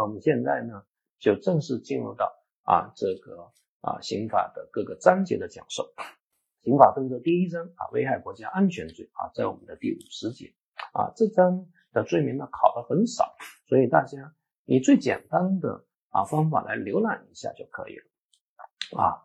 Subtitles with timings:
[0.00, 0.82] 那我们现在呢，
[1.18, 3.52] 就正式进入到啊这个
[3.82, 5.92] 啊刑法的各个章节的讲授。
[6.62, 10.54] 刑法分则第一章啊，危害国家安全罪啊，在我们的第五十节
[10.94, 13.36] 啊，这章的罪名呢考的很少，
[13.68, 14.34] 所以大家
[14.64, 19.20] 以最简单的啊方法来浏览一下就可以了啊。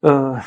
[0.00, 0.40] 呃，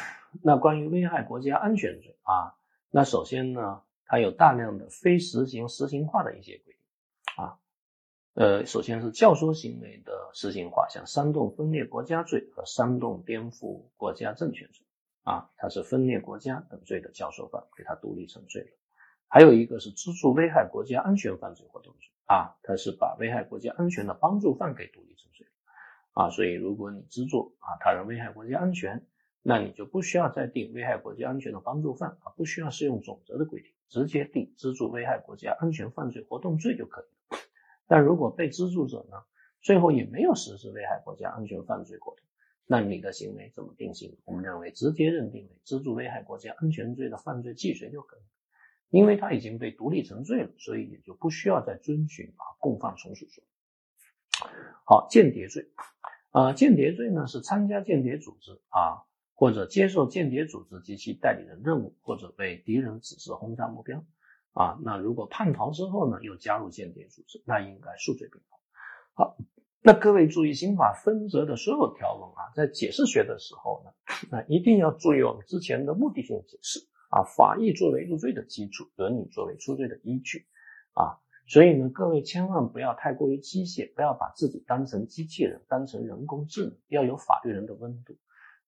[0.44, 2.55] 那关于危害国家安全罪啊，
[2.89, 7.58] 那首先呢，它有大量的非实行实行化的一些规定啊。
[8.40, 14.86] 呃，首先是教唆行为的实行化，像煽动分裂国家罪和煽动颠覆国家政权罪。
[15.23, 18.70] 啊，它是分裂国家等罪的教唆犯，给它独立成罪了。
[19.27, 25.52] 还有一个是资助危害国家安全犯罪活动罪啊，它是把危害国家安全的帮助犯给独立成罪了
[26.22, 26.30] 啊。
[26.30, 29.04] 所以如果你资助啊他人危害国家安全，
[29.41, 37.40] 那你就不需要再定危害国家安全的帮助犯啊，不需要适用总则的规定，直接定资助危害国家安全犯罪活动罪就可以了。
[37.88, 39.18] 但如果被资助者呢，
[39.62, 42.26] 最后也没有实施危害国家安全犯罪活动。
[42.66, 44.18] 那你的行为怎么定性？
[44.26, 48.20] 我们认为直接认定为资助危害国家安全罪的犯罪既遂就可以，
[48.90, 53.41] 因为他已经被独立成罪了，所以也就不需要再遵循啊共犯从属说。
[54.84, 55.72] 好，间谍罪
[56.32, 64.03] 啊，间谍罪呢是参加间谍组织啊，或者接受间谍组织及其代理人任务，或者被敌人指示轰炸目标
[64.58, 64.80] 啊。
[64.84, 68.58] 那如果叛逃之后呢，又加入间谍组织，那应该数罪并罚。
[69.13, 69.38] 好。
[69.84, 73.91] 那各位注意，刑法分则的所有条文啊，在解释学的时候呢，
[74.30, 80.46] 那一定要注意我们之前的目的性解释啊，法益作为入罪的基础，伦理作为出罪的依据
[80.91, 88.18] 啊，所以呢，各位千万不要太过于机械，不要把自己当成机器人，当成人工智能，要有法律人的温度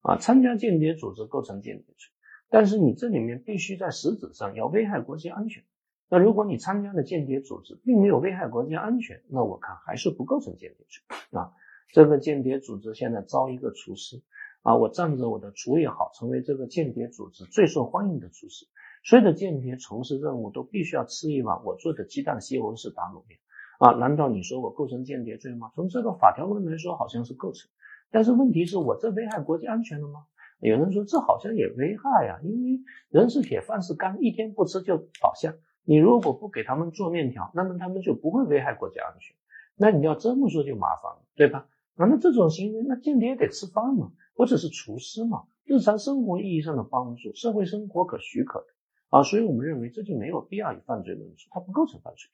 [0.00, 0.16] 啊。
[0.16, 2.08] 参加间谍组织构成间谍罪，
[2.48, 5.64] 但是你这里面必须在实质上要危害国家安全。
[6.12, 11.52] 那如果你参加的间谍组织并没有危害国家安全，那我看还是不构成间谍罪啊。
[11.92, 14.20] 这个间谍组织现在招一个厨师
[14.62, 18.66] 啊，我仗着我的厨艺好，成为这个间谍组织最受欢迎的厨师。
[19.04, 23.38] 所有的间谍从事任务都必须要吃一碗我做的鸡蛋西红柿打卤面
[23.78, 23.92] 啊。
[23.92, 25.70] 难道你说我构成间谍罪吗？
[25.76, 27.70] 从这个法条论来说，好像是构成。
[28.10, 30.24] 但是问题是我这危害国家安全了吗？
[30.58, 35.54] 有人说这好像也危害呀，因为人是铁，饭是钢，一天不吃就倒下。
[35.90, 39.34] 你如果不给他们做面条，那么他们就不会危害国家安全。
[39.74, 41.66] 那你要这么说就麻烦了，对吧？
[41.96, 48.66] 啊，那这种行为，那间谍也得吃饭嘛，或者是厨师嘛，日常生活意义上的帮助，社会生活可许可的
[49.08, 49.24] 啊。
[49.24, 52.30] 所以我们认为这就没有必要以犯罪论处，它不构成犯罪。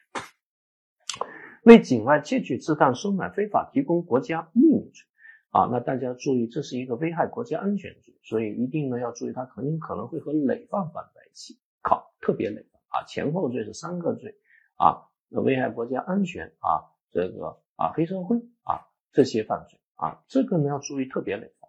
[1.63, 5.07] 为境外窃取、刺探、收买、非法提供国家秘密罪
[5.49, 12.67] 啊，那大家注意，这是一个危害国家安全罪，所以一定呢要注意，它肯定可能会和累犯放在一起考，特别累。
[12.97, 14.35] 啊，前后罪是三个罪
[14.77, 16.81] 啊，危害国家安全啊，
[17.11, 21.69] 这个啊黑社会啊这些犯罪啊，这个呢要注意特别累犯，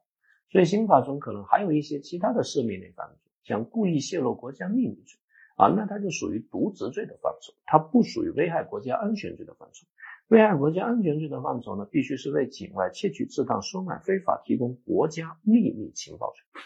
[0.49, 5.19] 所以刑法中可能还有一些其他的涉密类犯罪，像故意泄露国家秘密罪
[5.57, 9.85] 啊，那它就属于渎职罪的范畴，它不属于危害国家安全罪的范畴。
[10.29, 16.61] 危害国家安全罪的范畴呢，必须是为境外窃取、刺探、收买、非法提供国家秘密情报罪。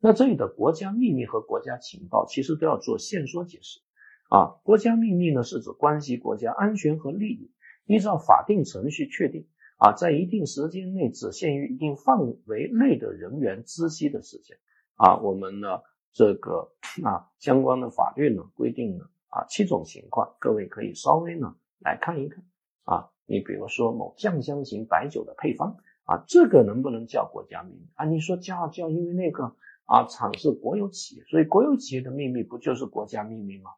[0.00, 3.80] 那这里的国家秘密和国家情报其实都要做线索解释。
[4.30, 7.50] 啊，国家秘密呢是指关系国家安全和利益，
[7.84, 14.56] 依照法定程序确定啊，在一定时间内只限于一定范围内的人员知悉的事件
[14.94, 15.16] 啊。
[15.16, 15.80] 我们呢
[16.12, 16.70] 这个
[17.02, 22.44] 啊相关的法律呢规定了啊七种情况，各位可以稍微呢来看一看
[22.84, 23.10] 啊。
[23.26, 28.04] 你比如说某酱香型白酒的配方啊，这个能不能叫国家秘密啊？
[28.04, 33.70] 你说叫叫，因为那个啊厂是国有企业，所以国有企业的秘密不就是国家秘密吗？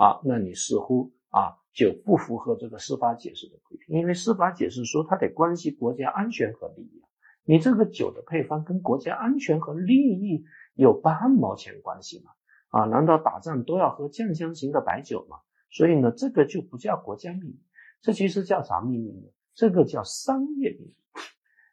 [0.00, 7.02] 啊，那你似乎啊就不符合这个司法解释的规定，因为司法解释说它得关系国家安全和利益。
[7.44, 10.42] 你这个酒的配方跟国家安全和利益
[10.72, 12.30] 有半毛钱关系吗？
[12.70, 15.36] 啊，难道打仗都要喝酱香型的白酒吗？
[15.70, 17.60] 所以呢，这个就不叫国家秘密，
[18.00, 19.28] 这其实叫啥秘密呢？
[19.52, 20.94] 这个叫商业秘密。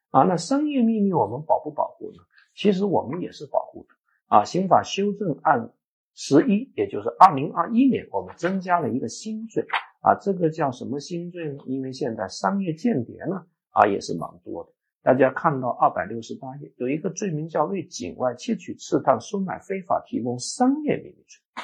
[0.10, 2.18] 啊，那商业秘密我们保不保护呢？
[2.54, 3.96] 其实我们也是保护的。
[4.28, 5.72] 啊，刑法修正案。
[6.20, 9.64] 十一，也就是二零二一年，我们增加了一个新罪
[10.02, 11.64] 啊，这个叫什么新罪呢？
[11.68, 14.72] 因为现在商业间谍呢啊也是蛮多的。
[15.04, 21.64] 大家看到二百六十八页有一个罪名叫为境外窃取、刺探、收买、非法提供商业秘密罪，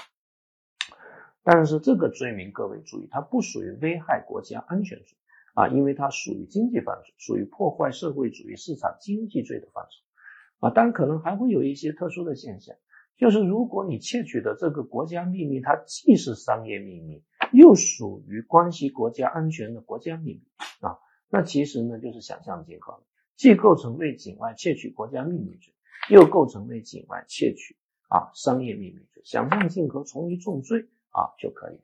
[1.41, 5.17] 但是这个罪名各位注意，它不属于危害国家安全罪
[5.55, 10.69] 啊，因为它属于经济犯罪，属于破坏社会主义市场经济罪的范畴啊。
[10.69, 12.75] 当然可能还会有一些特殊的现象。
[13.18, 20.42] 就是如果你窃取的这个国家秘密，它既是商业秘密，又属于关系国家安全的国家秘密
[20.81, 20.98] 啊，
[21.30, 23.04] 那其实呢就是想象竞合了，
[23.36, 25.74] 既构成为境外窃取国家秘密罪，
[26.10, 27.77] 又构成为境外窃取
[28.10, 31.83] 啊商业秘密罪，想象竞合从一重罪啊就可以了。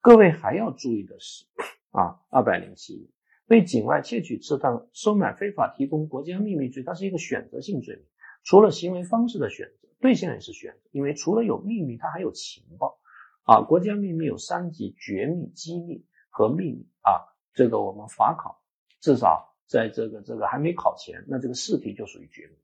[0.00, 1.46] 各位还要注意的是
[1.90, 3.10] 啊，二百零七
[3.46, 8.04] 为境外窃取、刺探、收买、非法提供国家秘密罪，它是一个选择性罪名，
[8.44, 12.98] 除了行为方式的选择，对象也是选择，因为除了有秘密，它还有情报
[13.44, 13.62] 啊。
[13.62, 17.32] 国家秘密有三级：绝密、机密和秘密啊。
[17.54, 18.60] 这个我们法考
[19.00, 22.54] 至少在这个这个还没考前，那这个试题就属于绝密。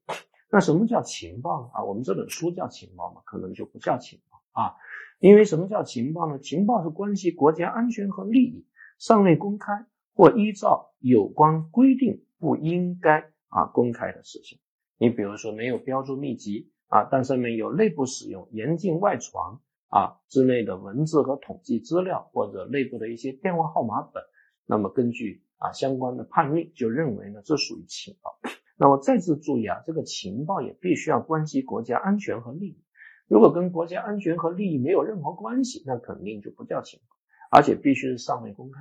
[0.50, 1.70] 那什么叫情报呢？
[1.74, 3.20] 啊，我们这本书叫情报吗？
[3.24, 4.74] 可能就不叫情报啊，
[5.20, 6.38] 因为什么叫情报呢？
[6.38, 8.66] 情报是关系国家安全和利益，
[8.98, 14.58] 尚未公开或依照有关规定不应该啊公开的事情。
[14.96, 19.58] 你比如说没有标注秘籍啊，但上面有内部使用、严禁外传
[19.88, 24.22] 啊之类的文字和统计资料，或者内部的一些电话号码本。
[24.66, 28.38] 那么根据啊相关的判例，就认为呢这属于情报。
[28.76, 32.82] 那么再次注意啊，这个情报也必须要关系国家安全和利益。
[33.28, 37.16] 如果跟国家安全和利益没有任何关系，那肯定就不叫情报，
[37.50, 38.80] 而且必须是尚未公开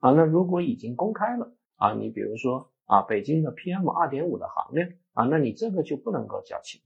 [0.00, 0.12] 啊。
[0.12, 6.82] 那如果已经公开了啊，你比如说啊北京的 PM 二点五的行量啊，那你这个就不能够叫情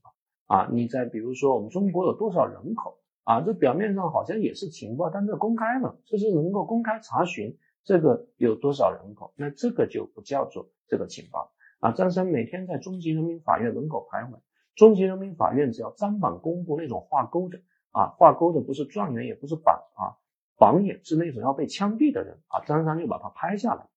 [0.51, 0.69] 啊。
[0.71, 7.57] 你再比如说我们中国有多少人口啊，这表面上好像也是情报，但这公开了，这是能够公开查询。
[7.83, 9.33] 这个有多少人口？
[9.35, 11.91] 那这个就不叫做这个情报啊。
[11.91, 14.39] 张三每天在中级人民法院门口徘徊，
[14.75, 17.59] 中级人民法院只要张榜公布那种画勾的
[17.91, 20.13] 啊，画勾的不是状元也不是榜啊，
[20.59, 23.87] 榜眼是那种要被枪毙的人啊，张三就把他拍下来，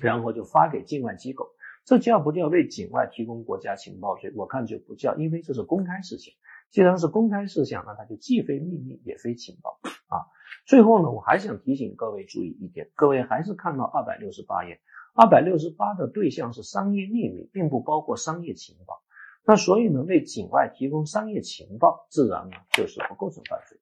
[0.00, 1.46] 然后就发给境外机构。
[1.84, 4.32] 这叫不叫为境外提供国家情报罪？
[4.36, 6.34] 我看就不叫，因为这是公开事情。
[6.70, 10.24] 既然是公开事项，那它就既非秘密也非情报啊。
[10.64, 14.80] 最后呢，我还想提醒各位注意一点，各位还是看到二百六十八页，
[15.14, 19.02] 二百六十八的对象是商业秘密，并不包括商业情报。
[19.44, 23.78] 那所以呢，为境外提供商业情报，自然呢就是不构成犯罪，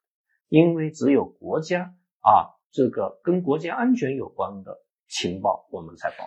[0.49, 6.25] 因为只有国家啊这个跟国家安全有关的情报，我们才保。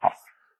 [0.00, 0.10] 好，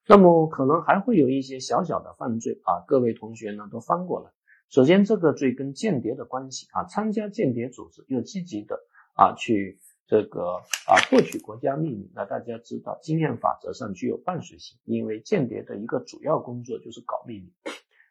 [0.07, 4.31] 那么可能还会有一些小小的犯罪啊，各位同学呢都翻过来。
[4.69, 8.79] 首先，这个罪跟间谍的关系啊，参加间谍组织又积极的。
[9.17, 17.53] 啊，去这个啊获取国家秘密，那大家知道经验法则上具有伴随性，因为间谍的一个主要工作就是搞秘密，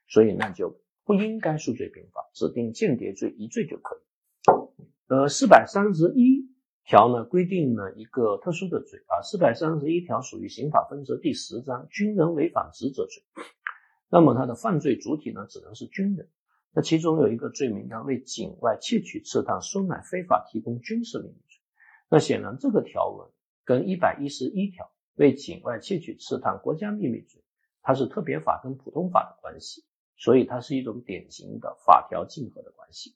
[0.08, 4.00] 所以那就不应该数罪并罚，指定间谍罪一罪就可以。
[5.08, 6.43] 呃，四百三十一
[6.86, 13.22] 条呢规定了一个特殊的罪啊，四百三十一条属于刑法分则第十章军人违反职责罪，
[14.10, 16.28] 那么它的犯罪主体呢只能是军人。
[16.72, 21.60] 那其中有一个罪名叫为境外窃取、刺探、收买、非法提供军事秘密罪。
[22.10, 23.30] 那显然这个条文
[23.64, 27.42] 跟一百一十一条为境外窃取、刺探国家秘密罪，
[27.80, 29.84] 它是特别法跟普通法的关系，
[30.16, 33.14] 所以它是一种典型的法条竞合的关系。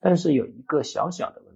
[0.00, 1.54] 但是有一个小小的问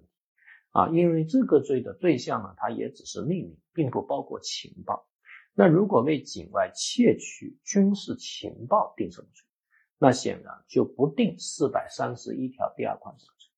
[0.71, 5.07] 啊，因为这个罪的对象呢，它也只是秘密，并不包括情报。
[5.53, 9.45] 那如果为境外窃取军事情报定什么罪？
[9.97, 13.49] 那显然就不定四百三十一条第二款这个罪，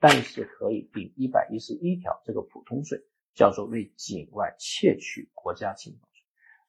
[0.00, 2.98] 但是可以定一百一十一条这个普通罪，
[3.34, 6.22] 叫做为境外窃取国家情报罪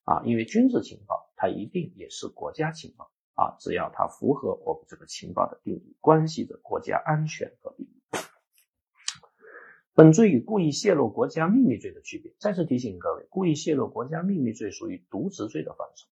[0.04, 8.03] 啊，因为军事情报它一定也是国家情报啊，只要它符合我们这个情报的定义，关系着国家安全和利益。
[9.96, 16.08] 本罪与故意泄露国家秘密罪的区别，再次提醒各位，故意泄露国家秘密罪属于渎职罪的范畴。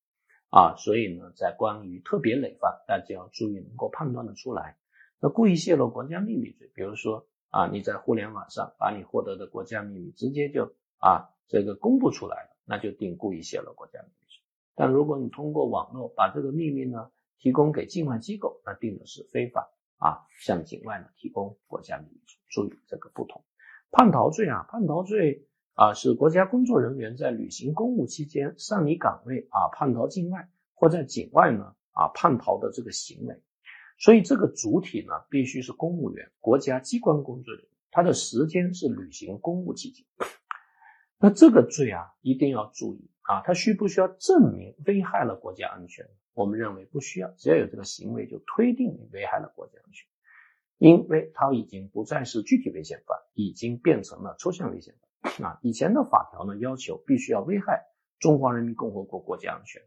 [0.52, 4.78] 啊，所以呢，在关于特别累犯，大家要注意能够判断的出来。
[5.20, 14.44] 那故意泄露国家秘密罪，比如说啊，你在互联网上把你获得的国家秘密直接就啊这个公布出来了，那就定故意泄露国家秘密罪。
[14.76, 17.10] 但如果你通过网络把这个秘密呢
[17.40, 22.38] 提供给境外机构，那定的是非法啊向境外呢提供国家秘密罪。
[22.48, 23.44] 注意这个不同。
[23.92, 25.46] 叛逃罪啊，叛逃罪。
[25.74, 33.42] 啊，是国家工作人员在履行公务期间擅离岗位啊，叛逃境外或在境外呢啊叛逃的这个行为，
[33.98, 40.06] 所以这个主体呢必须是公务员、国家机关工作人员，他的时间是履行公务期间。
[41.18, 46.06] 那这个罪啊一定要注意啊，他需不需要证明危害了国家安全？
[46.34, 50.08] 我们认为不需要，只要有这个行为就推定你危害了国家安全，
[50.82, 55.48] 因为它已经不再是具体危险犯，已经变成了抽象危险犯。
[55.52, 57.86] 啊，以前的法条呢要求必须要危害
[58.20, 59.84] 中华人民共和国国家安全，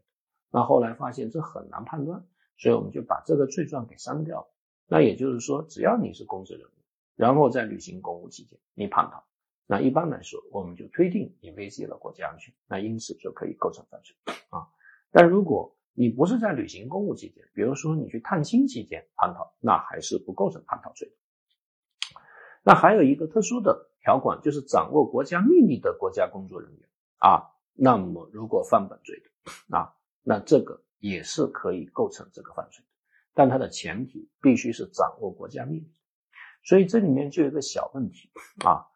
[0.52, 2.24] 那后来发现这很难判断，
[2.56, 4.54] 所以我们就把这个罪状给删掉了。
[4.86, 6.70] 那也就是说，只要你是公职人员，
[7.16, 9.24] 然后在履行公务期间你叛逃，
[9.66, 14.14] 那一般来说，我们就推定你威胁了国家安全，那因此就可以构成犯罪
[14.50, 14.68] 啊。
[15.10, 21.12] 但如果你不是在履行公务期间，比如说你去探亲期间叛逃，那还是不构成叛逃罪。
[22.62, 32.90] 那还有一个特殊的条款，就是掌握国家秘密的国家工作人员啊，那么如果犯本罪的啊，那这个也是可以构成这个犯罪的，
[33.34, 35.92] 但它的前提必须是掌握国家秘密。
[36.64, 38.30] 所以这里面就有一个小问题
[38.64, 38.88] 啊。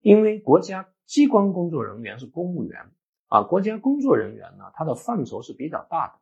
[0.00, 2.92] 因为国家机关工作人员是公务员
[3.26, 6.14] 啊，国家工作人员呢，它的范畴是比较大的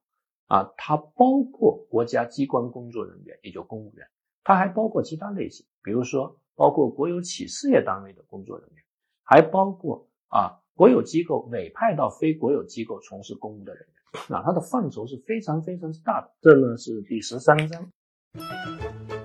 [0.46, 4.06] 啊，它包括国家机关工作人员，也就公务员，
[4.42, 8.84] 它还包括其他类型，比如说包括国有企事业单位的工作人员，
[9.24, 16.30] 还包括啊国有机构委派到非国有机构从事公务的人员啊，它的范畴是非常非常之大的。
[16.40, 19.23] 这呢是第十三章。